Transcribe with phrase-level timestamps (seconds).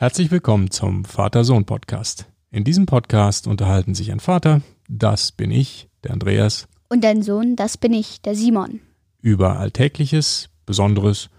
[0.00, 2.26] Herzlich willkommen zum Vater-Sohn-Podcast.
[2.52, 7.56] In diesem Podcast unterhalten sich ein Vater, das bin ich, der Andreas, Und dein Sohn,
[7.56, 8.78] das bin ich, der Simon.
[9.22, 11.30] über Alltägliches, Besonderes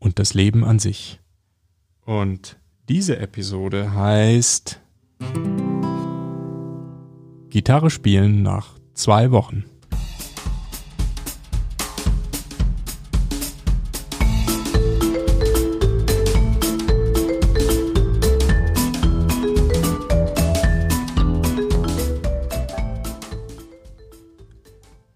[0.00, 1.20] und das Leben an sich.
[2.04, 4.80] Und diese Episode heißt
[7.50, 9.66] Gitarre spielen nach zwei Wochen.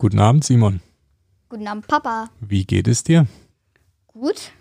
[0.05, 0.83] Guten Abend, Simon.
[1.49, 2.29] Guten Abend, Papa.
[2.39, 3.27] Wie geht es dir?
[4.09, 4.53] Gut?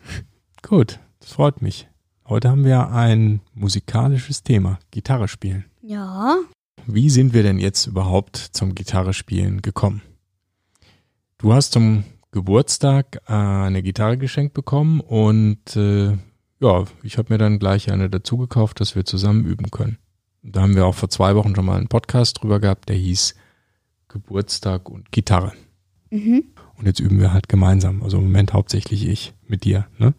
[0.61, 1.89] Gut, das freut mich.
[2.25, 5.65] Heute haben wir ein musikalisches Thema, Gitarre spielen.
[5.81, 6.37] Ja.
[6.87, 10.01] Wie sind wir denn jetzt überhaupt zum Gitarre spielen gekommen?
[11.39, 16.17] Du hast zum Geburtstag äh, eine Gitarre geschenkt bekommen und äh,
[16.61, 19.97] ja, ich habe mir dann gleich eine dazu gekauft, dass wir zusammen üben können.
[20.41, 23.35] Da haben wir auch vor zwei Wochen schon mal einen Podcast drüber gehabt, der hieß
[24.13, 25.53] Geburtstag und Gitarre.
[26.11, 26.45] Mhm.
[26.77, 28.03] Und jetzt üben wir halt gemeinsam.
[28.03, 30.13] Also im Moment hauptsächlich ich mit dir, ne?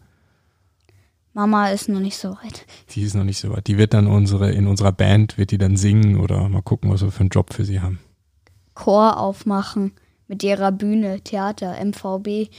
[1.33, 2.65] Mama ist noch nicht so weit.
[2.91, 3.67] Die ist noch nicht so weit.
[3.67, 7.01] Die wird dann unsere, in unserer Band wird die dann singen oder mal gucken, was
[7.01, 7.99] wir für einen Job für sie haben.
[8.73, 9.93] Chor aufmachen
[10.27, 12.49] mit ihrer Bühne, Theater, MVB.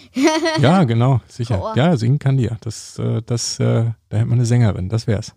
[0.61, 1.59] Ja, genau, sicher.
[1.59, 1.77] Chor.
[1.77, 2.57] Ja, singen kann die ja.
[2.61, 5.35] Das, äh, das, äh, da hätte man eine Sängerin, das wär's.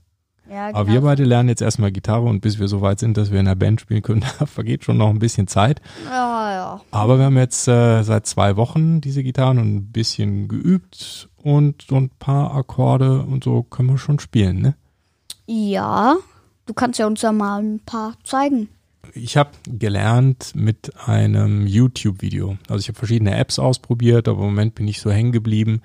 [0.49, 3.31] Ja, Aber wir beide lernen jetzt erstmal Gitarre und bis wir so weit sind, dass
[3.31, 5.81] wir in einer Band spielen können, da vergeht schon noch ein bisschen Zeit.
[6.05, 6.81] Ja, ja.
[6.91, 11.85] Aber wir haben jetzt äh, seit zwei Wochen diese Gitarren und ein bisschen geübt und
[11.87, 14.75] so ein paar Akkorde und so können wir schon spielen, ne?
[15.45, 16.15] Ja.
[16.65, 18.69] Du kannst ja uns ja mal ein paar zeigen.
[19.13, 22.57] Ich habe gelernt mit einem YouTube-Video.
[22.67, 25.81] Also ich habe verschiedene Apps ausprobiert, aber im Moment bin ich so hängen geblieben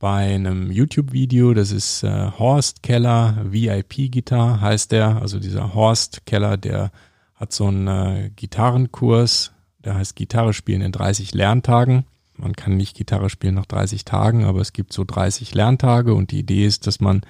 [0.00, 1.54] bei einem YouTube-Video.
[1.54, 5.20] Das ist äh, Horst Keller VIP Gitarre heißt der.
[5.22, 6.90] Also dieser Horst Keller, der
[7.36, 12.06] hat so einen äh, Gitarrenkurs, der heißt Gitarre spielen in 30 Lerntagen.
[12.36, 16.30] Man kann nicht Gitarre spielen nach 30 Tagen, aber es gibt so 30 Lerntage und
[16.32, 17.20] die Idee ist, dass man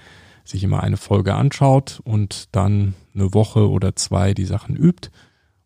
[0.44, 5.10] sich immer eine Folge anschaut und dann eine Woche oder zwei die Sachen übt.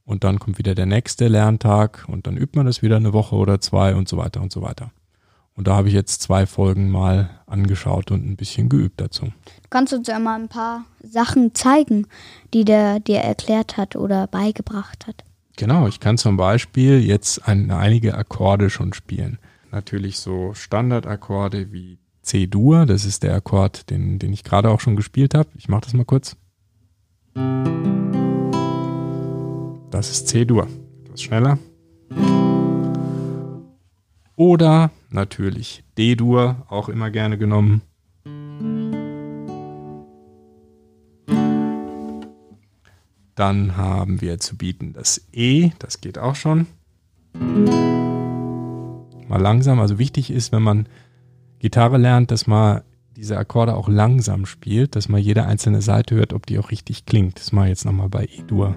[0.06, 3.36] Und dann kommt wieder der nächste Lerntag und dann übt man das wieder eine Woche
[3.36, 4.90] oder zwei und so weiter und so weiter.
[5.56, 9.26] Und da habe ich jetzt zwei Folgen mal angeschaut und ein bisschen geübt dazu.
[9.26, 12.06] Du kannst uns ja mal ein paar Sachen zeigen,
[12.52, 15.24] die der dir erklärt hat oder beigebracht hat.
[15.56, 19.38] Genau, ich kann zum Beispiel jetzt ein, einige Akkorde schon spielen.
[19.70, 24.96] Natürlich so Standardakkorde wie C-Dur, das ist der Akkord, den, den ich gerade auch schon
[24.96, 25.50] gespielt habe.
[25.56, 26.36] Ich mache das mal kurz.
[29.90, 30.66] Das ist C-Dur.
[31.04, 31.58] Etwas schneller.
[34.36, 37.82] Oder natürlich D-Dur, auch immer gerne genommen.
[43.36, 46.66] Dann haben wir zu bieten das E, das geht auch schon.
[49.28, 50.88] Mal langsam, also wichtig ist, wenn man
[51.58, 52.82] Gitarre lernt, dass man
[53.16, 57.06] diese Akkorde auch langsam spielt, dass man jede einzelne Seite hört, ob die auch richtig
[57.06, 57.38] klingt.
[57.38, 58.74] Das mache ich jetzt nochmal bei E-Dur.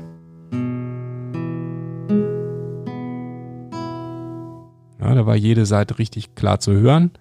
[5.08, 7.12] Ja, da war jede Seite richtig klar zu hören,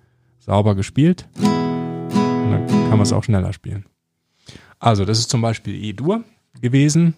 [0.41, 1.29] sauber gespielt.
[1.37, 1.45] Und
[2.51, 3.87] dann kann man es auch schneller spielen.
[4.81, 6.25] Also, das ist zum Beispiel E-Dur
[6.61, 7.15] gewesen.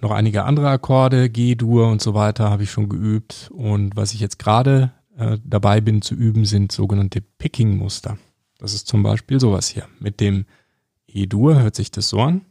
[0.00, 3.50] Noch einige andere Akkorde, G-Dur und so weiter, habe ich schon geübt.
[3.52, 8.18] Und was ich jetzt gerade äh, dabei bin zu üben, sind sogenannte Picking-Muster.
[8.58, 9.88] Das ist zum Beispiel sowas hier.
[9.98, 10.44] Mit dem
[11.08, 12.42] E-Dur hört sich das so an.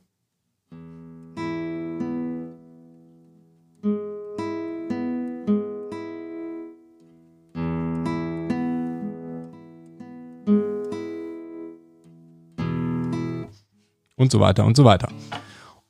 [14.16, 15.10] Und so weiter und so weiter.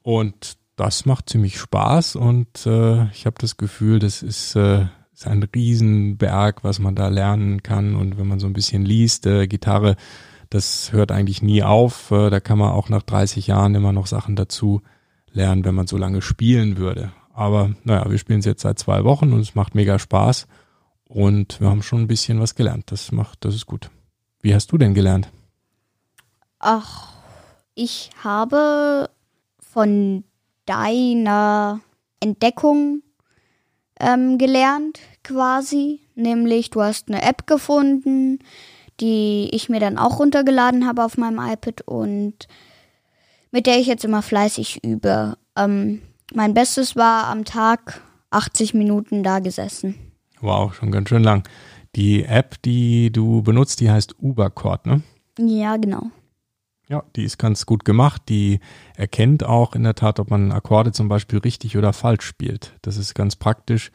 [0.01, 5.27] Und das macht ziemlich Spaß und äh, ich habe das Gefühl, das ist, äh, ist
[5.27, 7.95] ein Riesenberg, was man da lernen kann.
[7.95, 9.95] Und wenn man so ein bisschen liest, äh, Gitarre,
[10.49, 12.11] das hört eigentlich nie auf.
[12.11, 14.81] Äh, da kann man auch nach 30 Jahren immer noch Sachen dazu
[15.31, 17.11] lernen, wenn man so lange spielen würde.
[17.33, 20.47] Aber naja, wir spielen es jetzt seit zwei Wochen und es macht mega Spaß.
[21.05, 22.91] Und wir haben schon ein bisschen was gelernt.
[22.91, 23.89] Das macht, das ist gut.
[24.41, 25.29] Wie hast du denn gelernt?
[26.59, 27.13] Ach,
[27.81, 29.09] ich habe
[29.59, 30.23] von
[30.67, 31.79] deiner
[32.19, 33.01] Entdeckung
[33.99, 35.99] ähm, gelernt, quasi.
[36.13, 38.37] Nämlich, du hast eine App gefunden,
[38.99, 42.47] die ich mir dann auch runtergeladen habe auf meinem iPad und
[43.49, 45.37] mit der ich jetzt immer fleißig übe.
[45.57, 46.03] Ähm,
[46.35, 49.95] mein Bestes war am Tag 80 Minuten da gesessen.
[50.39, 51.47] Wow, schon ganz schön lang.
[51.95, 55.01] Die App, die du benutzt, die heißt Uberchord, ne?
[55.39, 56.11] Ja, genau.
[56.91, 58.23] Ja, die ist ganz gut gemacht.
[58.27, 58.59] Die
[58.97, 62.73] erkennt auch in der Tat, ob man Akkorde zum Beispiel richtig oder falsch spielt.
[62.81, 63.93] Das ist ganz praktisch,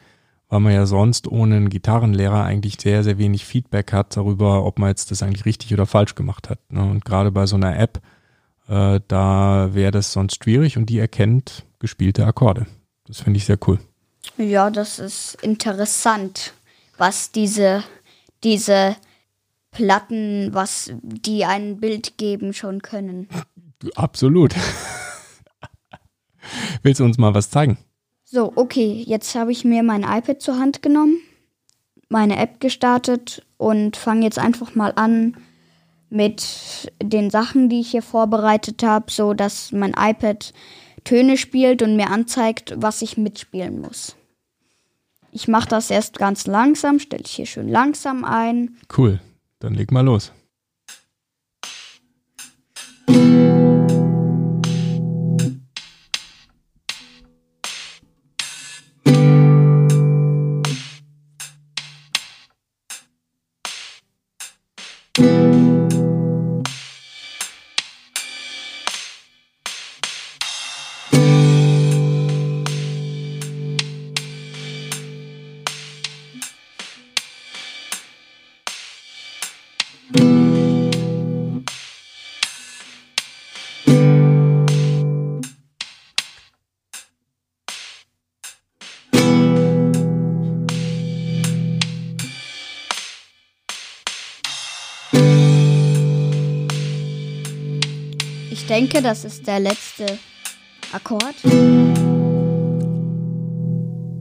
[0.49, 4.79] weil man ja sonst ohne einen Gitarrenlehrer eigentlich sehr, sehr wenig Feedback hat darüber, ob
[4.79, 6.57] man jetzt das eigentlich richtig oder falsch gemacht hat.
[6.71, 6.81] Ne?
[6.81, 8.01] Und gerade bei so einer App,
[8.67, 12.65] äh, da wäre das sonst schwierig und die erkennt gespielte Akkorde.
[13.05, 13.79] Das finde ich sehr cool.
[14.39, 16.51] Ja, das ist interessant,
[16.97, 17.83] was diese,
[18.43, 18.95] diese
[19.77, 23.29] Platten, was die ein Bild geben, schon können.
[23.93, 24.55] Absolut.
[26.81, 27.77] Willst du uns mal was zeigen?
[28.23, 31.17] So, okay, jetzt habe ich mir mein iPad zur Hand genommen,
[32.09, 35.37] meine App gestartet und fange jetzt einfach mal an
[36.09, 40.53] mit den Sachen, die ich hier vorbereitet habe, so dass mein iPad
[41.03, 44.15] Töne spielt und mir anzeigt, was ich mitspielen muss.
[45.31, 48.75] Ich mache das erst ganz langsam, stelle ich hier schön langsam ein.
[48.97, 49.19] Cool.
[49.59, 50.33] Dann leg mal los.
[98.67, 100.19] Denke, das ist der letzte
[100.91, 101.35] Akkord.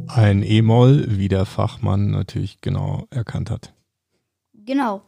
[0.08, 3.74] Ein E-Moll, wie der Fachmann natürlich genau erkannt hat.
[4.54, 5.02] Genau.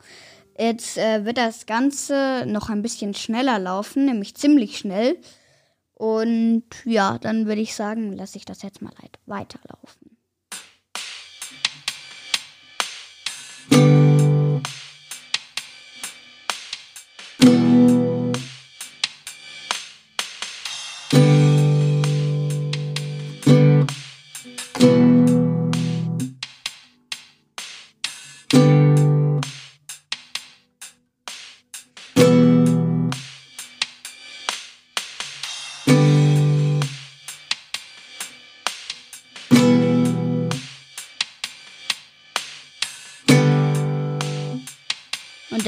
[0.58, 5.16] Jetzt äh, wird das Ganze noch ein bisschen schneller laufen, nämlich ziemlich schnell.
[5.94, 8.92] Und ja, dann würde ich sagen, lasse ich das jetzt mal
[9.26, 10.17] weiterlaufen.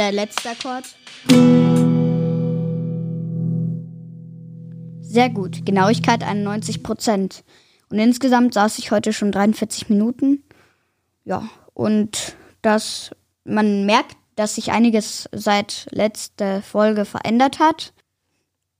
[0.00, 0.85] Der letzte Akkord.
[5.02, 5.67] Sehr gut.
[5.67, 7.44] Genauigkeit 91 Prozent.
[7.91, 10.43] Und insgesamt saß ich heute schon 43 Minuten.
[11.26, 13.11] Ja, und das,
[13.44, 17.93] man merkt, dass sich einiges seit letzter Folge verändert hat.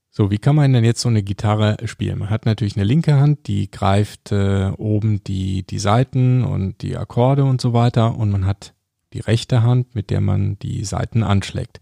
[0.09, 2.17] So, wie kann man denn jetzt so eine Gitarre spielen?
[2.17, 6.97] Man hat natürlich eine linke Hand, die greift äh, oben die, die Saiten und die
[6.97, 8.17] Akkorde und so weiter.
[8.17, 8.73] Und man hat
[9.13, 11.79] die rechte Hand, mit der man die Saiten anschlägt.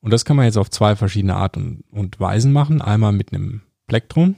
[0.00, 2.80] Und das kann man jetzt auf zwei verschiedene Arten und Weisen machen.
[2.80, 4.36] Einmal mit einem Plektron.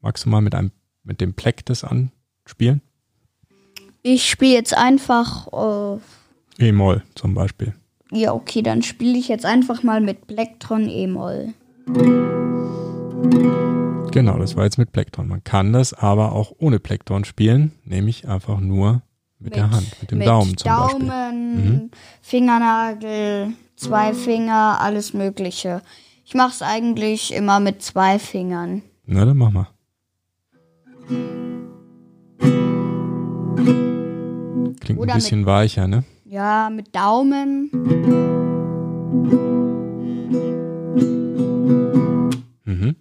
[0.00, 0.72] Magst du mal mit einem
[1.04, 2.82] mit dem Pleck das anspielen?
[4.02, 5.98] Ich spiele jetzt einfach
[6.58, 7.74] äh, E-Moll zum Beispiel.
[8.12, 11.54] Ja, okay, dann spiele ich jetzt einfach mal mit Plektron E-Moll.
[14.12, 15.28] Genau, das war jetzt mit Plektron.
[15.28, 19.02] Man kann das aber auch ohne Plektron spielen, nämlich einfach nur
[19.38, 21.72] mit, mit der Hand, mit dem mit Daumen zum Daumen, Beispiel.
[21.72, 21.90] Mhm.
[22.22, 25.82] Fingernagel, zwei Finger, alles Mögliche.
[26.24, 28.82] Ich mache es eigentlich immer mit zwei Fingern.
[29.04, 29.68] Na, dann mach mal.
[34.80, 36.04] Klingt Oder ein bisschen mit- weicher, ne?
[36.24, 37.70] Ja, mit Daumen.
[42.64, 42.96] Mhm.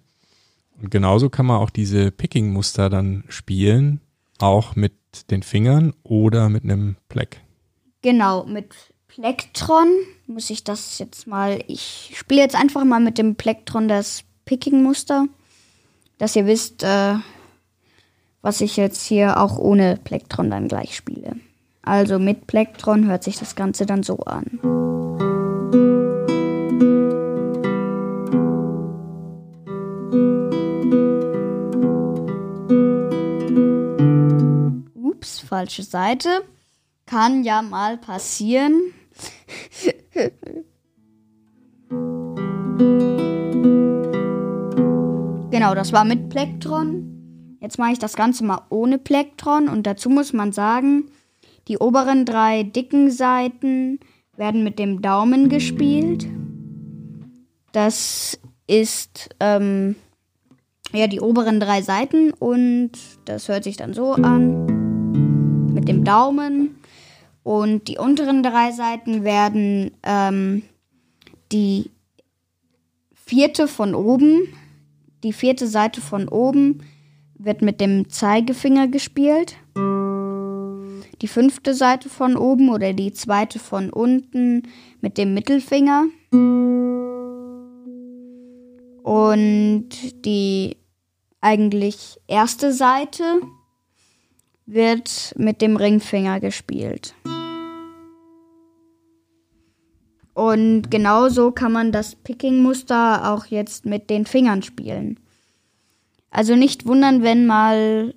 [0.81, 3.99] Und genauso kann man auch diese Picking-Muster dann spielen,
[4.39, 4.93] auch mit
[5.23, 7.41] den Fingern oder mit einem Pleck.
[8.01, 8.73] Genau, mit
[9.07, 9.87] Plektron
[10.27, 11.63] muss ich das jetzt mal.
[11.67, 15.27] Ich spiele jetzt einfach mal mit dem Plektron das Picking-Muster,
[16.17, 17.15] dass ihr wisst, äh,
[18.41, 21.37] was ich jetzt hier auch ohne Plektron dann gleich spiele.
[21.81, 25.14] Also mit Plektron hört sich das Ganze dann so an.
[35.25, 36.43] Ups, falsche Seite.
[37.07, 38.93] Kann ja mal passieren.
[45.49, 47.57] genau, das war mit Plektron.
[47.59, 51.09] Jetzt mache ich das Ganze mal ohne Plektron und dazu muss man sagen,
[51.67, 53.99] die oberen drei dicken Seiten
[54.37, 56.27] werden mit dem Daumen gespielt.
[57.71, 59.95] Das ist ähm,
[60.93, 62.91] ja die oberen drei Seiten und
[63.25, 64.74] das hört sich dann so an
[65.75, 66.77] mit dem Daumen.
[67.43, 70.63] Und die unteren drei Seiten werden ähm,
[71.51, 71.91] die
[73.13, 74.47] vierte von oben,
[75.23, 76.83] die vierte Seite von oben
[77.37, 79.55] wird mit dem Zeigefinger gespielt.
[81.21, 84.63] Die fünfte Seite von oben oder die zweite von unten
[85.01, 86.05] mit dem Mittelfinger.
[89.03, 89.89] Und
[90.25, 90.77] die
[91.41, 93.23] eigentlich erste Seite
[94.65, 97.13] wird mit dem Ringfinger gespielt.
[100.33, 105.19] Und genauso kann man das Picking-Muster auch jetzt mit den Fingern spielen.
[106.29, 108.13] Also nicht wundern, wenn mal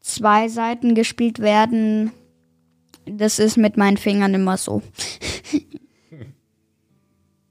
[0.00, 2.12] zwei Seiten gespielt werden.
[3.06, 4.82] Das ist mit meinen Fingern immer so.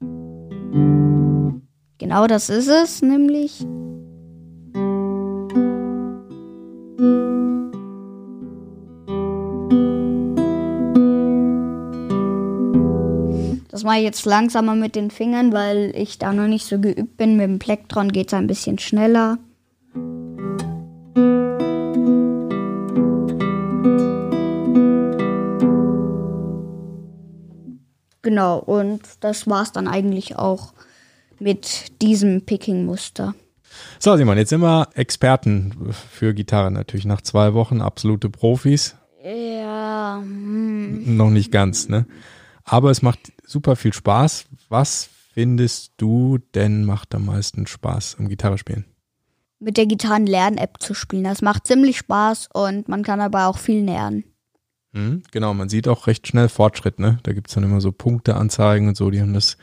[1.98, 3.66] genau das ist es nämlich.
[13.84, 17.18] Das mache ich jetzt langsamer mit den Fingern, weil ich da noch nicht so geübt
[17.18, 17.36] bin.
[17.36, 19.36] Mit dem Plektron geht es ein bisschen schneller.
[28.22, 30.72] Genau, und das war es dann eigentlich auch
[31.38, 33.34] mit diesem Picking-Muster.
[33.98, 37.04] So, Simon, jetzt sind wir Experten für Gitarre natürlich.
[37.04, 38.96] Nach zwei Wochen absolute Profis.
[39.22, 40.20] Ja.
[40.22, 41.18] Hm.
[41.18, 42.06] Noch nicht ganz, ne?
[42.64, 44.46] Aber es macht super viel Spaß.
[44.68, 48.86] Was findest du denn macht am meisten Spaß am Gitarre spielen?
[49.58, 51.24] Mit der Gitarren-Lern-App zu spielen.
[51.24, 54.24] Das macht ziemlich Spaß und man kann aber auch viel lernen.
[54.92, 57.18] Mhm, genau, man sieht auch recht schnell Fortschritt, ne?
[57.24, 59.56] Da gibt es dann immer so Punkteanzeigen und so, die haben das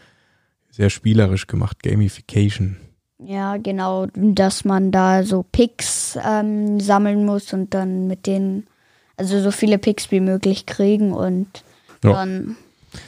[0.69, 2.77] sehr spielerisch gemacht, Gamification.
[3.23, 8.67] Ja, genau, dass man da so Picks ähm, sammeln muss und dann mit denen,
[9.15, 11.63] also so viele Picks wie möglich kriegen und
[12.03, 12.13] ja.
[12.13, 12.57] dann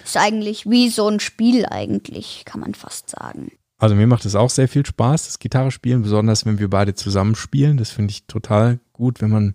[0.04, 3.52] ist eigentlich wie so ein Spiel eigentlich, kann man fast sagen.
[3.78, 6.96] Also mir macht es auch sehr viel Spaß, das Gitarre spielen, besonders wenn wir beide
[6.96, 7.78] zusammen spielen.
[7.78, 9.54] Das finde ich total gut, wenn man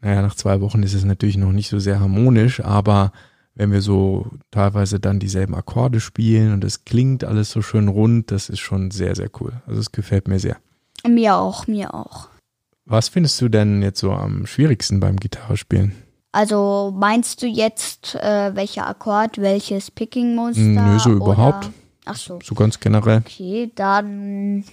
[0.00, 3.12] naja, nach zwei Wochen ist es natürlich noch nicht so sehr harmonisch, aber
[3.54, 8.30] wenn wir so teilweise dann dieselben Akkorde spielen und es klingt alles so schön rund,
[8.30, 9.52] das ist schon sehr, sehr cool.
[9.66, 10.56] Also es gefällt mir sehr.
[11.06, 12.28] Mir auch, mir auch.
[12.86, 15.92] Was findest du denn jetzt so am schwierigsten beim Gitarrespielen?
[16.32, 20.60] Also meinst du jetzt, äh, welcher Akkord, welches Picking-Muster?
[20.60, 21.66] Nö, so überhaupt.
[21.66, 21.74] Oder?
[22.04, 22.38] Ach so.
[22.42, 23.18] So ganz generell.
[23.18, 24.64] Okay, dann,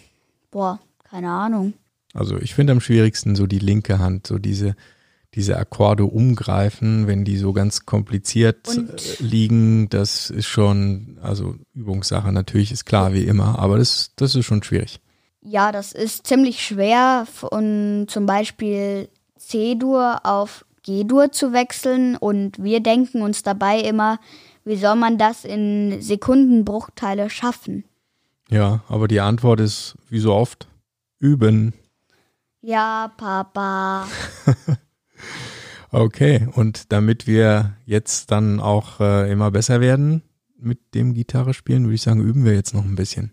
[0.51, 1.73] boah, keine Ahnung.
[2.13, 4.75] Also ich finde am schwierigsten so die linke Hand, so diese
[5.37, 11.55] diese Akkorde umgreifen, wenn die so ganz kompliziert und äh, liegen, das ist schon, also
[11.75, 14.99] Übungssache natürlich, ist klar wie immer, aber das, das ist schon schwierig.
[15.41, 22.79] Ja, das ist ziemlich schwer, von zum Beispiel C-Dur auf G-Dur zu wechseln und wir
[22.79, 24.19] denken uns dabei immer,
[24.63, 27.83] wie soll man das in Sekundenbruchteile schaffen?
[28.49, 30.69] Ja, aber die Antwort ist, wie so oft,
[31.19, 31.73] üben.
[32.61, 34.07] Ja, Papa.
[35.91, 40.21] Okay, und damit wir jetzt dann auch äh, immer besser werden
[40.57, 43.31] mit dem Gitarre spielen, würde ich sagen, üben wir jetzt noch ein bisschen.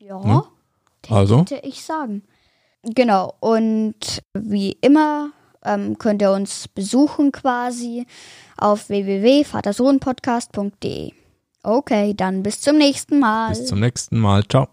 [0.00, 0.42] Ja, ne?
[1.08, 2.24] also würde ich sagen.
[2.82, 5.30] Genau, und wie immer
[5.64, 8.06] ähm, könnt ihr uns besuchen quasi
[8.56, 11.12] auf www.vatersohnpodcast.de.
[11.62, 13.50] Okay, dann bis zum nächsten Mal.
[13.50, 14.44] Bis zum nächsten Mal.
[14.44, 14.68] Ciao.